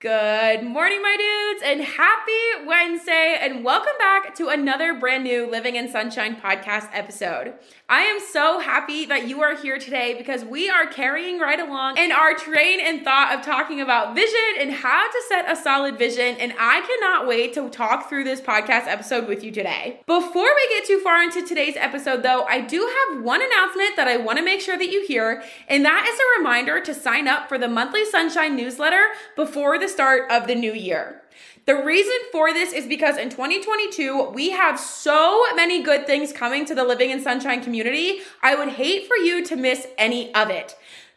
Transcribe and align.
Good 0.00 0.62
morning, 0.62 1.02
my 1.02 1.16
dudes, 1.18 1.64
and 1.66 1.80
happy 1.80 2.64
Wednesday, 2.64 3.36
and 3.40 3.64
welcome 3.64 3.94
back 3.98 4.32
to 4.36 4.46
another 4.46 4.94
brand 4.94 5.24
new 5.24 5.50
Living 5.50 5.74
in 5.74 5.90
Sunshine 5.90 6.36
podcast 6.36 6.88
episode. 6.92 7.54
I 7.88 8.02
am 8.02 8.20
so 8.20 8.60
happy 8.60 9.06
that 9.06 9.26
you 9.26 9.42
are 9.42 9.56
here 9.56 9.76
today 9.76 10.14
because 10.16 10.44
we 10.44 10.70
are 10.70 10.86
carrying 10.86 11.40
right 11.40 11.58
along 11.58 11.98
in 11.98 12.12
our 12.12 12.34
train 12.34 12.78
and 12.80 13.02
thought 13.02 13.34
of 13.36 13.44
talking 13.44 13.80
about 13.80 14.14
vision 14.14 14.38
and 14.60 14.70
how 14.70 15.10
to 15.10 15.22
set 15.28 15.50
a 15.50 15.56
solid 15.56 15.98
vision. 15.98 16.36
And 16.38 16.52
I 16.60 16.80
cannot 16.82 17.26
wait 17.26 17.54
to 17.54 17.68
talk 17.68 18.08
through 18.08 18.22
this 18.22 18.40
podcast 18.40 18.86
episode 18.86 19.26
with 19.26 19.42
you 19.42 19.50
today. 19.50 20.00
Before 20.06 20.48
we 20.54 20.68
get 20.68 20.86
too 20.86 21.00
far 21.00 21.24
into 21.24 21.44
today's 21.44 21.76
episode, 21.76 22.22
though, 22.22 22.44
I 22.44 22.60
do 22.60 22.88
have 23.10 23.24
one 23.24 23.42
announcement 23.42 23.96
that 23.96 24.06
I 24.06 24.16
want 24.16 24.38
to 24.38 24.44
make 24.44 24.60
sure 24.60 24.78
that 24.78 24.92
you 24.92 25.04
hear, 25.08 25.42
and 25.66 25.84
that 25.84 26.06
is 26.08 26.20
a 26.20 26.38
reminder 26.38 26.80
to 26.82 26.94
sign 26.94 27.26
up 27.26 27.48
for 27.48 27.58
the 27.58 27.66
monthly 27.66 28.04
Sunshine 28.04 28.54
newsletter 28.54 29.08
before 29.34 29.76
the 29.76 29.87
start 29.88 30.30
of 30.30 30.46
the 30.46 30.54
new 30.54 30.72
year. 30.72 31.22
The 31.66 31.84
reason 31.84 32.16
for 32.32 32.52
this 32.52 32.72
is 32.72 32.86
because 32.86 33.18
in 33.18 33.28
2022, 33.28 34.30
we 34.30 34.50
have 34.50 34.80
so 34.80 35.44
many 35.54 35.82
good 35.82 36.06
things 36.06 36.32
coming 36.32 36.64
to 36.64 36.74
the 36.74 36.84
Living 36.84 37.10
in 37.10 37.20
Sunshine 37.22 37.62
community. 37.62 38.20
I 38.42 38.54
would 38.54 38.70
hate 38.70 39.06
for 39.06 39.16
you 39.16 39.44
to 39.44 39.54
miss 39.54 39.86
any 39.98 40.34
of 40.34 40.48
it. 40.48 40.74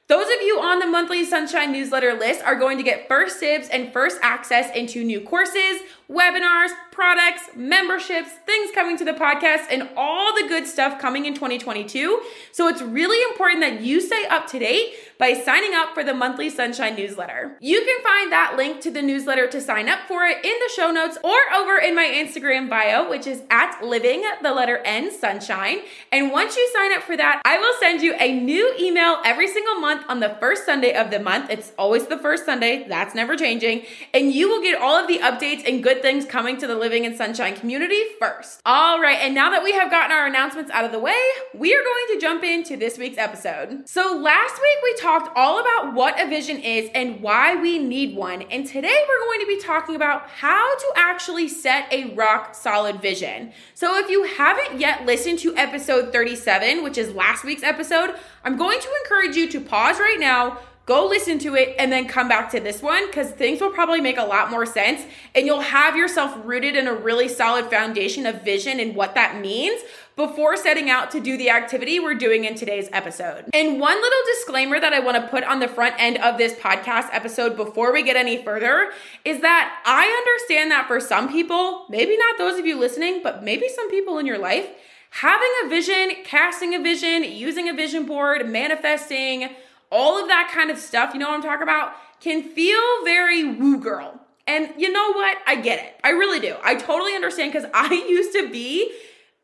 Those 0.08 0.26
of 0.26 0.42
you 0.42 0.60
on 0.60 0.80
the 0.80 0.88
monthly 0.88 1.24
Sunshine 1.24 1.72
newsletter 1.72 2.14
list 2.14 2.44
are 2.44 2.56
going 2.56 2.78
to 2.78 2.84
get 2.84 3.08
first 3.08 3.40
dibs 3.40 3.70
and 3.70 3.94
first 3.94 4.18
access 4.22 4.70
into 4.76 5.06
new 5.06 5.22
courses, 5.22 5.80
webinars, 6.10 6.72
products, 6.92 7.44
memberships, 7.56 8.30
things 8.46 8.70
coming 8.76 8.98
to 8.98 9.06
the 9.06 9.14
podcast, 9.14 9.66
and 9.72 9.90
all 9.96 10.36
the 10.36 10.48
good 10.48 10.68
stuff 10.68 11.00
coming 11.00 11.26
in 11.26 11.34
2022. 11.34 12.22
So 12.52 12.68
it's 12.68 12.82
really 12.82 13.22
important 13.32 13.62
that 13.62 13.82
you 13.82 14.02
stay 14.02 14.26
up 14.30 14.48
to 14.48 14.60
date 14.60 14.94
by 15.18 15.34
signing 15.34 15.74
up 15.74 15.94
for 15.94 16.04
the 16.04 16.14
monthly 16.14 16.50
Sunshine 16.50 16.96
newsletter. 16.96 17.56
You 17.62 17.80
can 17.80 18.04
find 18.04 18.32
that 18.32 18.56
link 18.58 18.82
to 18.82 18.92
the 18.92 19.02
newsletter 19.02 19.48
to 19.48 19.62
sign 19.62 19.88
up 19.88 20.00
for 20.08 20.26
it 20.26 20.44
in 20.44 20.52
the 20.52 20.72
show 20.76 20.92
notes 20.92 21.18
or 21.24 21.38
over 21.56 21.78
in 21.78 21.96
my 21.96 22.06
Instagram 22.06 22.70
bio, 22.70 23.10
which 23.10 23.26
is 23.26 23.42
at 23.50 23.82
living 23.82 24.24
the 24.42 24.52
letter 24.52 24.82
N 24.84 25.12
sunshine. 25.12 25.80
And 26.12 26.32
once 26.32 26.58
you 26.58 26.70
sign 26.74 26.94
up 26.94 27.04
for 27.04 27.16
that, 27.16 27.42
I 27.46 27.58
will 27.58 27.74
send 27.80 28.02
you 28.02 28.16
a 28.20 28.34
new 28.34 28.76
email 28.80 29.22
every 29.24 29.48
single 29.48 29.76
month 29.76 30.04
on 30.10 30.20
the 30.20 30.36
first 30.40 30.66
Sunday 30.66 30.94
of 30.94 31.10
the 31.10 31.20
month. 31.20 31.50
It's 31.50 31.72
always 31.78 32.08
the 32.08 32.18
first 32.18 32.46
Sunday, 32.46 32.86
that's 32.88 33.16
never 33.16 33.38
changing. 33.38 33.84
And 34.14 34.34
you 34.34 34.50
will 34.50 34.62
get 34.62 34.82
all 34.82 34.96
of 34.96 35.08
the 35.08 35.20
updates 35.20 35.68
and 35.68 35.82
good 35.82 36.02
things 36.02 36.26
coming 36.26 36.58
to 36.58 36.68
the 36.68 36.76
Living 36.76 36.91
in 36.92 37.16
Sunshine 37.16 37.56
community 37.56 38.02
first. 38.20 38.62
All 38.66 39.02
right, 39.02 39.18
and 39.22 39.34
now 39.34 39.50
that 39.50 39.64
we 39.64 39.72
have 39.72 39.90
gotten 39.90 40.12
our 40.12 40.28
announcements 40.28 40.70
out 40.72 40.84
of 40.84 40.92
the 40.92 41.00
way, 41.00 41.18
we 41.56 41.74
are 41.74 41.82
going 41.82 42.06
to 42.14 42.20
jump 42.20 42.44
into 42.44 42.76
this 42.76 42.98
week's 42.98 43.18
episode. 43.18 43.88
So, 43.88 44.18
last 44.18 44.54
week 44.54 44.78
we 44.84 44.94
talked 44.96 45.36
all 45.38 45.60
about 45.60 45.94
what 45.94 46.20
a 46.22 46.28
vision 46.28 46.58
is 46.58 46.90
and 46.94 47.22
why 47.22 47.56
we 47.56 47.80
need 47.80 48.16
one. 48.16 48.42
And 48.44 48.66
today 48.66 49.06
we're 49.08 49.26
going 49.26 49.40
to 49.40 49.48
be 49.48 49.60
talking 49.60 49.96
about 49.96 50.30
how 50.30 50.78
to 50.78 50.92
actually 50.96 51.48
set 51.48 51.92
a 51.92 52.14
rock 52.14 52.54
solid 52.54 53.02
vision. 53.02 53.54
So, 53.74 53.98
if 53.98 54.10
you 54.10 54.24
haven't 54.24 54.80
yet 54.80 55.06
listened 55.06 55.40
to 55.40 55.56
episode 55.56 56.12
37, 56.12 56.84
which 56.84 56.98
is 56.98 57.14
last 57.14 57.44
week's 57.44 57.64
episode, 57.64 58.16
I'm 58.44 58.58
going 58.58 58.80
to 58.80 58.90
encourage 59.04 59.36
you 59.36 59.50
to 59.52 59.62
pause 59.62 60.00
right 60.00 60.20
now 60.20 60.60
go 60.86 61.08
listen 61.08 61.38
to 61.40 61.56
it 61.56 61.76
and 61.78 61.92
then 61.92 62.08
come 62.08 62.28
back 62.28 62.50
to 62.52 62.60
this 62.60 62.82
one 62.82 63.06
because 63.08 63.30
things 63.32 63.62
will 63.62 63.70
probably 63.70 64.02
make 64.02 64.18
a 64.18 64.24
lot 64.24 64.50
more 64.50 64.66
sense 64.66 65.04
and 65.36 65.46
you'll 65.46 65.62
have 65.62 65.96
yourself 65.96 66.36
rooted 66.44 66.76
in 66.76 66.88
a 66.88 66.94
really 66.94 67.28
solid 67.28 67.66
foundation 67.66 68.26
of 68.26 68.44
vision 68.44 68.80
and 68.80 68.96
what 68.96 69.14
that 69.16 69.40
means 69.40 69.82
before 70.16 70.58
setting 70.58 70.90
out 70.90 71.10
to 71.12 71.20
do 71.20 71.38
the 71.38 71.50
activity 71.50 72.00
we're 72.00 72.14
doing 72.14 72.44
in 72.44 72.56
today's 72.56 72.90
episode. 72.92 73.46
And 73.54 73.80
one 73.80 73.96
little 73.96 74.20
disclaimer 74.36 74.80
that 74.80 74.94
I 74.94 75.00
want 75.00 75.18
to 75.18 75.28
put 75.30 75.44
on 75.44 75.60
the 75.60 75.68
front 75.68 75.96
end 75.98 76.18
of 76.18 76.38
this 76.38 76.54
podcast 76.54 77.10
episode 77.12 77.56
before 77.56 77.94
we 77.94 78.04
get 78.04 78.16
any 78.16 78.44
further 78.44 78.92
is 79.24 79.42
that 79.42 79.82
I 79.86 80.06
understand 80.06 80.72
that 80.72 80.88
for 80.88 81.00
some 81.00 81.32
people, 81.32 81.86
maybe 81.90 82.18
not 82.18 82.38
those 82.38 82.60
of 82.60 82.66
you 82.66 82.78
listening, 82.78 83.22
but 83.24 83.44
maybe 83.44 83.70
some 83.70 83.90
people 83.90 84.18
in 84.18 84.26
your 84.26 84.38
life, 84.38 84.68
having 85.12 85.50
a 85.64 85.70
vision, 85.70 86.24
casting 86.24 86.76
a 86.76 86.80
vision, 86.82 87.24
using 87.24 87.70
a 87.70 87.74
vision 87.74 88.06
board, 88.06 88.48
manifesting, 88.50 89.50
all 89.92 90.22
of 90.22 90.28
that 90.28 90.52
kind 90.54 90.72
of 90.72 90.78
stuff, 90.78 91.14
you 91.14 91.20
know 91.20 91.28
what 91.28 91.36
I'm 91.36 91.42
talking 91.42 91.64
about, 91.64 91.94
can 92.20 92.44
feel 92.44 93.04
very 93.04 93.44
woo 93.44 93.80
girl. 93.80 94.20
And 94.48 94.74
you 94.78 94.92
know 94.92 95.14
what? 95.14 95.38
I 95.46 95.56
get 95.56 95.84
it. 95.84 96.00
I 96.04 96.10
really 96.10 96.40
do. 96.40 96.56
I 96.64 96.76
totally 96.76 97.14
understand 97.14 97.54
because 97.54 97.70
I 97.74 97.94
used 97.94 98.34
to 98.34 98.50
be 98.50 98.92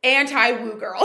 anti 0.03 0.51
woo 0.51 0.79
girl. 0.79 0.99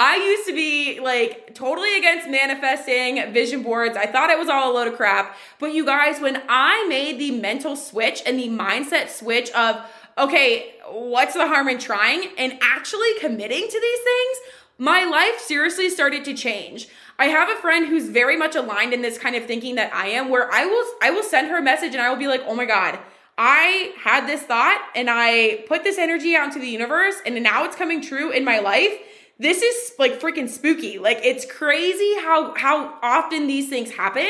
I 0.00 0.22
used 0.24 0.46
to 0.48 0.54
be 0.54 1.00
like 1.00 1.54
totally 1.54 1.96
against 1.98 2.28
manifesting 2.28 3.32
vision 3.32 3.62
boards. 3.62 3.96
I 3.96 4.06
thought 4.06 4.30
it 4.30 4.38
was 4.38 4.48
all 4.48 4.72
a 4.72 4.74
load 4.74 4.88
of 4.88 4.96
crap. 4.96 5.36
But 5.58 5.74
you 5.74 5.84
guys, 5.84 6.20
when 6.20 6.42
I 6.48 6.86
made 6.88 7.18
the 7.18 7.32
mental 7.32 7.76
switch 7.76 8.22
and 8.24 8.38
the 8.38 8.48
mindset 8.48 9.08
switch 9.08 9.50
of, 9.50 9.80
okay, 10.16 10.74
what's 10.90 11.34
the 11.34 11.46
harm 11.46 11.68
in 11.68 11.78
trying 11.78 12.30
and 12.38 12.58
actually 12.62 13.18
committing 13.20 13.66
to 13.68 13.80
these 13.80 14.00
things, 14.00 14.38
my 14.78 15.04
life 15.04 15.40
seriously 15.40 15.90
started 15.90 16.24
to 16.24 16.34
change. 16.34 16.88
I 17.18 17.26
have 17.26 17.50
a 17.50 17.56
friend 17.56 17.86
who's 17.86 18.08
very 18.08 18.36
much 18.36 18.54
aligned 18.54 18.92
in 18.92 19.02
this 19.02 19.18
kind 19.18 19.34
of 19.34 19.44
thinking 19.44 19.74
that 19.74 19.92
I 19.92 20.08
am 20.08 20.28
where 20.28 20.52
I 20.52 20.66
will 20.66 20.84
I 21.02 21.10
will 21.10 21.24
send 21.24 21.48
her 21.48 21.58
a 21.58 21.62
message 21.62 21.92
and 21.94 22.00
I 22.00 22.10
will 22.10 22.16
be 22.16 22.28
like, 22.28 22.42
"Oh 22.46 22.54
my 22.54 22.64
god, 22.64 22.98
I 23.36 23.92
had 24.02 24.26
this 24.26 24.42
thought 24.42 24.80
and 24.94 25.08
I 25.10 25.64
put 25.66 25.82
this 25.82 25.98
energy 25.98 26.36
out 26.36 26.46
into 26.46 26.60
the 26.60 26.68
universe 26.68 27.16
and 27.26 27.42
now 27.42 27.64
it's 27.64 27.74
coming 27.74 28.00
true 28.00 28.30
in 28.30 28.44
my 28.44 28.60
life." 28.60 28.92
This 29.40 29.62
is 29.62 29.92
like 29.98 30.20
freaking 30.20 30.48
spooky. 30.48 30.98
Like 30.98 31.18
it's 31.24 31.44
crazy 31.44 32.14
how 32.20 32.54
how 32.56 32.94
often 33.02 33.48
these 33.48 33.68
things 33.68 33.90
happen 33.90 34.28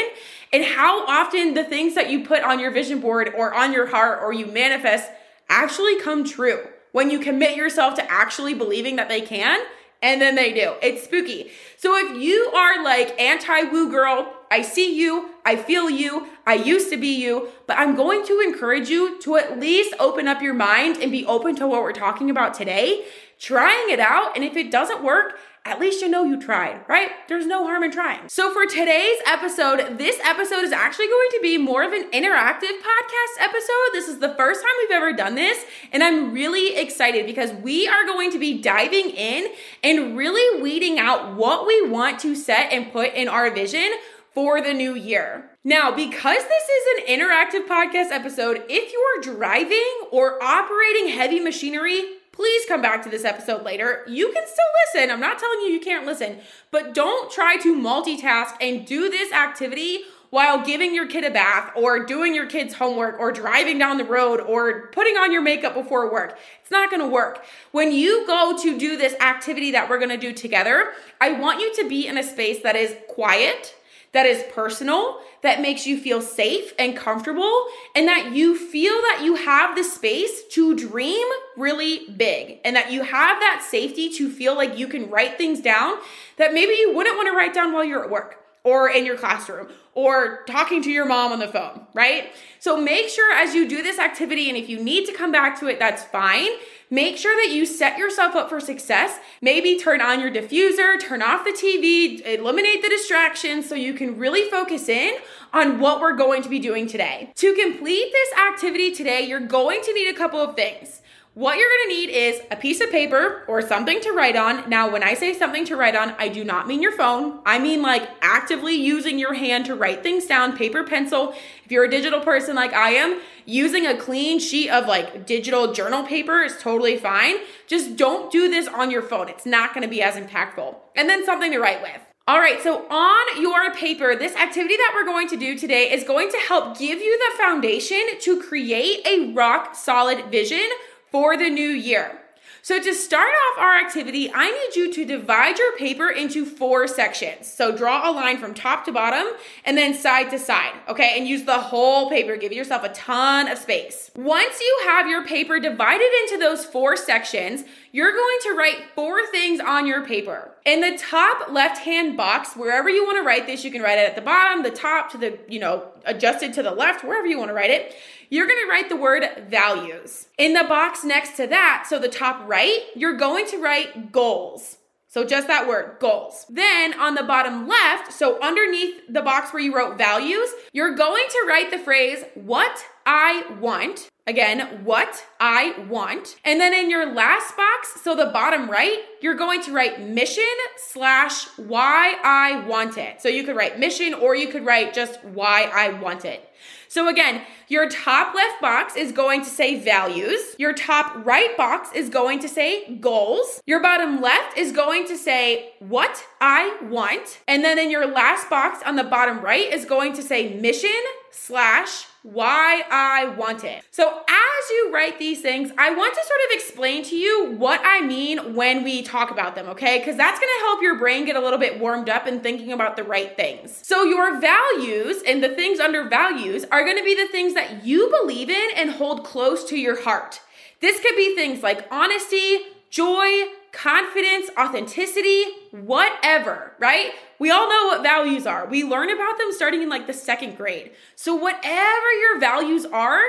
and 0.53 0.65
how 0.65 1.07
often 1.07 1.55
the 1.55 1.65
things 1.65 1.95
that 1.95 2.11
you 2.11 2.25
put 2.25 2.43
on 2.43 2.59
your 2.59 2.71
vision 2.71 3.01
board 3.01 3.33
or 3.37 3.55
on 3.55 3.73
your 3.73 3.87
heart 3.87 4.21
or 4.23 4.33
you 4.33 4.47
manifest 4.47 5.11
actually 5.51 6.01
come 6.01 6.25
true. 6.25 6.67
When 6.93 7.11
you 7.11 7.19
commit 7.19 7.55
yourself 7.55 7.95
to 7.97 8.11
actually 8.11 8.55
believing 8.55 8.97
that 8.97 9.11
they 9.11 9.21
can, 9.21 9.61
and 10.03 10.21
then 10.21 10.35
they 10.35 10.53
do. 10.53 10.75
It's 10.83 11.05
spooky. 11.05 11.51
So 11.77 11.97
if 11.97 12.23
you 12.23 12.51
are 12.55 12.83
like 12.83 13.21
anti 13.21 13.63
woo 13.65 13.91
girl, 13.91 14.33
I 14.51 14.63
see 14.63 14.99
you, 14.99 15.31
I 15.45 15.57
feel 15.57 15.91
you, 15.91 16.29
I 16.47 16.55
used 16.55 16.91
to 16.91 16.97
be 16.97 17.21
you, 17.21 17.49
but 17.67 17.79
I'm 17.79 17.95
going 17.95 18.27
to 18.27 18.41
encourage 18.41 18.89
you 18.89 19.21
to 19.23 19.37
at 19.37 19.59
least 19.59 19.95
open 20.01 20.27
up 20.29 20.41
your 20.41 20.55
mind 20.55 20.99
and 20.99 21.13
be 21.13 21.27
open 21.27 21.55
to 21.57 21.67
what 21.67 21.83
we're 21.83 21.93
talking 21.93 22.31
about 22.31 22.55
today, 22.55 23.05
trying 23.39 23.91
it 23.91 24.01
out. 24.01 24.35
And 24.35 24.45
if 24.45 24.57
it 24.57 24.71
doesn't 24.71 25.03
work, 25.03 25.39
at 25.69 25.79
least 25.79 26.01
you 26.01 26.09
know 26.09 26.25
you 26.25 26.41
tried, 26.41 26.81
right? 26.89 27.11
There's 27.29 27.47
no 27.47 27.65
harm 27.65 27.85
in 27.85 27.91
trying. 27.91 28.29
So, 28.29 28.53
for 28.53 28.65
today's 28.65 29.19
episode, 29.27 29.99
this 29.99 30.19
episode 30.25 30.65
is 30.65 30.73
actually 30.73 31.09
going 31.09 31.29
to 31.33 31.41
be 31.43 31.59
more 31.59 31.83
of 31.83 31.93
an 31.93 32.11
interactive 32.11 32.73
podcast 32.81 33.41
episode. 33.41 33.91
This 33.93 34.09
is 34.09 34.19
the 34.19 34.35
first 34.35 34.63
time 34.63 34.71
we've 34.81 34.97
ever 34.97 35.13
done 35.13 35.35
this, 35.35 35.65
and 35.93 36.03
I'm 36.03 36.33
really 36.33 36.77
excited 36.77 37.27
because 37.27 37.53
we 37.53 37.87
are 37.87 38.07
going 38.07 38.33
to 38.33 38.39
be 38.39 38.61
diving 38.63 39.11
in 39.11 39.49
and 39.85 40.17
really 40.17 40.63
weeding 40.63 40.99
out 40.99 41.37
what 41.37 41.67
we 41.67 41.87
want 41.89 42.19
to 42.21 42.35
set 42.35 42.73
and 42.73 42.91
put 42.91 43.13
in 43.13 43.29
our 43.29 43.51
vision 43.51 43.93
for 44.33 44.61
the 44.61 44.73
new 44.73 44.95
year. 44.95 45.51
Now, 45.65 45.95
because 45.95 46.39
this 46.39 46.69
is 46.69 46.99
an 46.99 47.19
interactive 47.19 47.67
podcast 47.67 48.11
episode, 48.11 48.63
if 48.69 48.93
you're 48.93 49.35
driving 49.35 50.09
or 50.11 50.43
operating 50.43 51.09
heavy 51.09 51.41
machinery, 51.41 52.18
please 52.39 52.65
come 52.67 52.81
back 52.81 53.03
to 53.03 53.09
this 53.09 53.25
episode 53.25 53.65
later. 53.65 54.05
You 54.07 54.31
can 54.33 54.45
still 54.47 54.65
listen. 54.95 55.11
I'm 55.11 55.19
not 55.19 55.41
telling 55.41 55.59
you 55.63 55.71
you 55.71 55.81
can't 55.81 56.07
listen, 56.07 56.39
but 56.71 56.95
don't 56.95 57.29
try 57.33 57.57
to 57.57 57.75
multitask 57.75 58.55
and 58.61 58.87
do 58.87 59.11
this 59.11 59.33
activity 59.33 60.03
while 60.31 60.65
giving 60.65 60.95
your 60.95 61.09
kid 61.09 61.25
a 61.25 61.33
bath 61.33 61.73
or 61.75 62.07
doing 62.07 62.37
your 62.37 62.47
kid's 62.47 62.75
homework 62.75 63.19
or 63.19 63.33
driving 63.33 63.77
down 63.77 63.99
the 63.99 64.05
road 64.05 64.41
or 64.41 64.87
putting 64.93 65.17
on 65.17 65.33
your 65.33 65.43
makeup 65.43 65.75
before 65.75 66.13
work. 66.13 66.39
It's 66.63 66.71
not 66.71 66.93
gonna 66.93 67.09
work. 67.09 67.45
When 67.73 67.91
you 67.91 68.25
go 68.25 68.57
to 68.63 68.79
do 68.79 68.97
this 68.97 69.15
activity 69.15 69.73
that 69.73 69.91
we're 69.91 69.99
gonna 69.99 70.17
do 70.17 70.33
together, 70.33 70.93
I 71.21 71.33
want 71.33 71.59
you 71.59 71.75
to 71.83 71.89
be 71.89 72.07
in 72.07 72.17
a 72.17 72.23
space 72.23 72.63
that 72.63 72.77
is 72.77 72.95
quiet 73.09 73.75
that 74.13 74.27
is 74.27 74.43
personal, 74.53 75.21
that 75.43 75.61
makes 75.61 75.87
you 75.87 75.99
feel 75.99 76.21
safe 76.21 76.73
and 76.79 76.97
comfortable, 76.97 77.67
and 77.95 78.09
that 78.09 78.33
you 78.33 78.57
feel 78.57 78.95
that 78.95 79.21
you 79.23 79.37
have 79.37 79.77
the 79.77 79.85
space 79.85 80.43
to 80.51 80.75
dream 80.77 81.27
really 81.57 82.09
big, 82.11 82.59
and 82.65 82.75
that 82.75 82.91
you 82.91 83.03
have 83.03 83.39
that 83.41 83.67
safety 83.69 84.09
to 84.11 84.31
feel 84.31 84.55
like 84.57 84.79
you 84.79 84.89
can 84.89 85.09
write 85.11 85.39
things 85.39 85.61
down 85.61 85.97
that 86.37 86.55
maybe 86.55 86.73
you 86.73 86.93
wouldn't 86.95 87.17
want 87.17 87.29
to 87.29 87.37
write 87.37 87.55
down 87.55 87.73
while 87.73 87.85
you're 87.85 88.05
at 88.05 88.11
work 88.11 88.45
or 88.65 88.91
in 88.91 89.07
your 89.07 89.17
classroom 89.17 89.69
or 89.95 90.45
talking 90.47 90.83
to 90.83 90.91
your 90.91 91.07
mom 91.07 91.33
on 91.33 91.39
the 91.39 91.49
phone, 91.49 91.87
right? 91.95 92.33
So 92.59 92.77
make 92.81 93.09
sure 93.09 93.33
as 93.35 93.55
you 93.55 93.69
do 93.69 93.83
this 93.83 93.99
activity, 93.99 94.49
and 94.49 94.59
if 94.59 94.69
you 94.69 94.83
need 94.83 95.07
to 95.07 95.13
come 95.13 95.33
back 95.33 95.59
to 95.61 95.67
it, 95.67 95.79
that's 95.79 96.03
fine. 96.05 96.51
Make 96.91 97.19
sure 97.19 97.37
that 97.37 97.55
you 97.55 97.67
set 97.67 97.99
yourself 97.99 98.35
up 98.35 98.49
for 98.49 98.61
success. 98.61 99.19
Maybe 99.43 99.79
turn 99.79 100.01
on 100.01 100.21
your 100.21 100.31
diffuser, 100.31 100.99
turn 100.99 101.21
off 101.21 101.45
the 101.45 101.51
TV, 101.51 102.25
eliminate 102.25 102.81
the 102.81 102.89
distractions 102.89 103.69
so 103.69 103.75
you 103.75 103.93
can 103.93 104.19
really 104.19 104.49
focus 104.49 104.89
in 104.89 105.15
on 105.53 105.81
what 105.81 106.01
we're 106.01 106.17
going 106.17 106.43
to 106.43 106.49
be 106.49 106.59
doing 106.59 106.87
today. 106.87 107.31
To 107.37 107.55
complete 107.55 108.11
this 108.11 108.39
activity 108.39 108.93
today, 108.93 109.27
you're 109.27 109.39
going 109.39 109.83
to 109.83 109.93
need 109.93 110.09
a 110.09 110.17
couple 110.17 110.41
of 110.41 110.57
things. 110.57 111.03
What 111.39 111.57
you're 111.57 111.69
gonna 111.69 112.01
need 112.01 112.11
is 112.11 112.41
a 112.51 112.57
piece 112.57 112.81
of 112.81 112.91
paper 112.91 113.45
or 113.47 113.63
something 113.63 114.01
to 114.01 114.11
write 114.11 114.35
on. 114.35 114.69
Now, 114.69 114.91
when 114.91 115.05
I 115.05 115.15
say 115.15 115.33
something 115.33 115.65
to 115.67 115.77
write 115.77 115.95
on, 115.95 116.17
I 116.19 116.27
do 116.27 116.43
not 116.43 116.67
mean 116.67 116.83
your 116.83 116.91
phone. 116.91 117.39
I 117.47 117.61
mean 117.61 117.81
like 117.81 118.11
actively 118.21 118.75
using 118.75 119.21
your 119.21 119.35
hand 119.35 119.65
to 119.67 119.77
write 119.77 120.03
things 120.03 120.27
down, 120.27 120.57
paper, 120.57 120.83
pencil. 120.83 121.33
If 121.65 121.71
you're 121.71 121.85
a 121.85 121.89
digital 121.89 122.19
person 122.19 122.57
like 122.57 122.73
I 122.73 122.95
am, 122.95 123.21
using 123.47 123.87
a 123.87 123.97
clean 123.97 124.41
sheet 124.41 124.69
of 124.69 124.89
like 124.89 125.27
digital 125.27 125.73
journal 125.73 126.03
paper 126.03 126.41
is 126.41 126.59
totally 126.59 126.97
fine. 126.97 127.37
Just 127.69 127.95
don't 127.95 128.33
do 128.33 128.49
this 128.49 128.67
on 128.67 128.91
your 128.91 129.03
phone. 129.03 129.29
It's 129.29 129.47
not 129.47 129.73
gonna 129.75 129.87
be 129.87 130.03
as 130.03 130.17
impactful. 130.17 130.75
And 130.97 131.09
then 131.09 131.25
something 131.25 131.53
to 131.53 131.61
write 131.61 131.83
with. 131.83 132.01
All 132.27 132.41
right, 132.41 132.61
so 132.61 132.85
on 132.91 133.41
your 133.41 133.73
paper, 133.75 134.17
this 134.17 134.35
activity 134.35 134.75
that 134.77 134.93
we're 134.93 135.07
going 135.07 135.29
to 135.29 135.37
do 135.37 135.57
today 135.57 135.93
is 135.93 136.03
going 136.03 136.31
to 136.31 136.37
help 136.49 136.77
give 136.77 136.99
you 136.99 137.17
the 137.17 137.39
foundation 137.39 138.03
to 138.23 138.43
create 138.43 139.07
a 139.07 139.33
rock 139.35 139.77
solid 139.77 140.33
vision 140.33 140.69
for 141.11 141.37
the 141.37 141.51
new 141.51 141.71
year. 141.71 142.21
So 142.61 142.79
to 142.83 142.93
start 142.93 143.29
off 143.29 143.63
our 143.63 143.79
activity, 143.79 144.31
I 144.35 144.51
need 144.51 144.77
you 144.77 144.93
to 144.93 145.05
divide 145.05 145.59
your 145.59 145.77
paper 145.77 146.11
into 146.11 146.45
four 146.45 146.87
sections. 146.87 147.51
So 147.51 147.75
draw 147.75 148.11
a 148.11 148.13
line 148.13 148.37
from 148.37 148.53
top 148.53 148.85
to 148.85 148.93
bottom 148.93 149.27
and 149.65 149.79
then 149.79 149.95
side 149.95 150.31
to 150.31 150.39
side, 150.39 150.75
okay? 150.89 151.15
And 151.17 151.27
use 151.27 151.45
the 151.45 151.59
whole 151.59 152.11
paper. 152.11 152.37
Give 152.37 152.53
yourself 152.53 152.85
a 152.85 152.91
ton 152.91 153.49
of 153.49 153.59
space. 153.59 154.11
Once 154.17 154.61
you 154.61 154.81
have 154.85 155.07
your 155.07 155.25
paper 155.25 155.59
divided 155.61 156.11
into 156.25 156.37
those 156.39 156.65
four 156.65 156.97
sections, 156.97 157.65
you're 157.93 158.13
going 158.13 158.39
to 158.43 158.53
write 158.53 158.91
four 158.95 159.27
things 159.29 159.61
on 159.61 159.87
your 159.87 160.05
paper. 160.05 160.53
In 160.69 160.81
the 160.81 160.99
top 160.99 161.51
left-hand 161.51 162.17
box, 162.17 162.55
wherever 162.55 162.91
you 162.91 163.05
want 163.05 163.17
to 163.17 163.23
write 163.23 163.47
this, 163.47 163.65
you 163.65 163.71
can 163.71 163.81
write 163.81 163.99
it 163.99 164.09
at 164.09 164.17
the 164.17 164.21
bottom, 164.21 164.63
the 164.63 164.71
top 164.71 165.11
to 165.13 165.19
the, 165.19 165.39
you 165.49 165.59
know, 165.59 165.89
adjusted 166.05 166.53
to 166.55 166.63
the 166.63 166.73
left, 166.73 167.03
wherever 167.03 167.27
you 167.27 167.39
want 167.39 167.49
to 167.49 167.55
write 167.55 167.71
it 167.71 167.97
you're 168.31 168.47
going 168.47 168.63
to 168.65 168.71
write 168.71 168.89
the 168.89 168.97
word 168.97 169.25
values. 169.49 170.29
In 170.37 170.53
the 170.53 170.65
box 170.65 171.05
next 171.05 171.37
to 171.37 171.47
that, 171.47 171.87
so 171.89 171.99
the 171.99 172.09
top 172.09 172.47
right, 172.49 172.81
you're 172.95 173.17
going 173.17 173.47
to 173.47 173.59
write 173.59 174.13
goals. 174.13 174.79
So 175.11 175.25
just 175.25 175.47
that 175.47 175.67
word, 175.67 175.97
goals. 176.01 176.45
Then 176.51 176.99
on 177.01 177.15
the 177.15 177.23
bottom 177.23 177.67
left, 177.67 178.13
so 178.13 178.39
underneath 178.43 179.01
the 179.09 179.23
box 179.23 179.53
where 179.53 179.63
you 179.63 179.75
wrote 179.75 179.97
values, 179.97 180.51
you're 180.73 180.95
going 180.95 181.25
to 181.29 181.47
write 181.49 181.71
the 181.71 181.79
phrase, 181.79 182.25
what 182.35 182.85
I 183.07 183.45
want. 183.59 184.11
Again, 184.29 184.85
what 184.85 185.25
I 185.41 185.87
want. 185.89 186.37
And 186.45 186.61
then 186.61 186.75
in 186.75 186.91
your 186.91 187.15
last 187.15 187.57
box, 187.57 188.03
so 188.03 188.15
the 188.15 188.27
bottom 188.27 188.69
right, 188.69 188.99
you're 189.23 189.35
going 189.35 189.63
to 189.63 189.73
write 189.73 190.03
mission 190.03 190.45
slash 190.77 191.47
why 191.57 192.15
I 192.23 192.63
want 192.67 192.99
it. 192.99 193.23
So 193.23 193.31
you 193.31 193.43
could 193.45 193.57
write 193.57 193.79
mission 193.79 194.13
or 194.13 194.37
you 194.37 194.49
could 194.49 194.67
write 194.67 194.93
just 194.93 195.25
why 195.25 195.71
I 195.75 195.99
want 195.99 196.27
it. 196.27 196.47
So 196.89 197.09
again, 197.09 197.43
your 197.69 197.89
top 197.89 198.35
left 198.35 198.61
box 198.61 198.97
is 198.97 199.13
going 199.13 199.45
to 199.45 199.49
say 199.49 199.79
values. 199.81 200.55
Your 200.59 200.75
top 200.75 201.25
right 201.25 201.57
box 201.57 201.91
is 201.95 202.11
going 202.11 202.41
to 202.41 202.49
say 202.49 202.97
goals. 202.97 203.63
Your 203.67 203.81
bottom 203.81 204.21
left 204.21 204.59
is 204.59 204.73
going 204.73 205.07
to 205.07 205.17
say 205.17 205.73
what 205.79 206.23
I 206.39 206.79
want. 206.83 207.41
And 207.49 207.65
then 207.65 207.79
in 207.79 207.91
your 207.91 208.07
last 208.07 208.51
box 208.51 208.83
on 208.85 208.97
the 208.97 209.05
bottom 209.05 209.41
right 209.41 209.73
is 209.73 209.87
going 209.87 210.13
to 210.15 210.23
say 210.23 210.55
mission 210.55 210.91
slash 211.31 212.07
why 212.23 212.83
I 212.91 213.27
want 213.37 213.65
it. 213.65 213.85
So 213.91 214.09
as 214.09 214.71
you 214.71 214.91
write 214.93 215.19
these 215.19 215.41
things, 215.41 215.71
I 215.79 215.95
want 215.95 216.15
to 216.15 216.21
sort 216.21 216.41
of 216.47 216.57
explain 216.57 217.05
to 217.05 217.17
you 217.17 217.55
what 217.57 217.81
I 217.85 218.01
mean 218.01 218.55
when 218.55 218.85
we 218.85 219.03
talk 219.03 219.31
about 219.31 219.55
them, 219.55 219.69
okay? 219.69 219.99
Because 219.99 220.17
that's 220.17 220.39
gonna 220.39 220.53
help 220.61 220.83
your 220.83 220.99
brain 220.99 221.25
get 221.25 221.37
a 221.37 221.41
little 221.41 221.59
bit 221.59 221.81
warmed 221.81 222.09
up 222.09 222.27
and 222.27 222.43
thinking 222.43 222.73
about 222.73 222.97
the 222.97 223.05
right 223.05 223.35
things. 223.37 223.81
So 223.83 224.03
your 224.03 224.41
values 224.41 225.23
and 225.27 225.43
the 225.43 225.51
things 225.51 225.81
under 225.81 226.09
values 226.09 226.65
are 226.71 226.85
gonna 226.85 227.05
be 227.05 227.15
the 227.15 227.29
things 227.29 227.55
that 227.55 227.85
you 227.85 228.11
believe 228.21 228.51
in 228.51 228.69
and 228.77 228.91
hold 228.91 229.25
close 229.25 229.65
to 229.65 229.79
your 229.79 230.03
heart. 230.03 230.41
This 230.81 231.01
could 231.01 231.17
be 231.17 231.35
things 231.35 231.63
like 231.63 231.87
honesty, 231.91 232.59
joy, 232.91 233.47
confidence, 233.73 234.51
authenticity, 234.59 235.45
whatever, 235.71 236.73
right? 236.79 237.13
We 237.39 237.51
all 237.51 237.69
know 237.69 237.87
what 237.87 238.03
values 238.03 238.47
are. 238.47 238.67
We 238.67 238.85
learn 238.85 239.11
about 239.11 239.39
them 239.39 239.53
starting 239.53 239.83
in 239.83 239.89
like 239.89 240.07
the 240.07 240.13
second 240.13 240.57
grade. 240.57 240.93
So, 241.17 241.35
whatever 241.35 242.13
your 242.21 242.41
values 242.41 242.87
are, 242.87 243.23